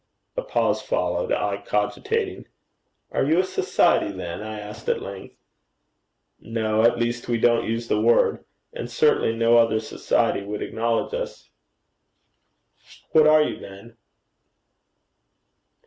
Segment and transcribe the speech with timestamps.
[0.35, 2.47] A pause followed, I cogitating.
[3.11, 5.35] 'Are you a society, then?' I asked at length.
[6.39, 6.81] 'No.
[6.81, 8.43] At least we don't use the word.
[8.73, 11.51] And certainly no other society would acknowledge us.'
[13.11, 13.95] 'What are you, then?'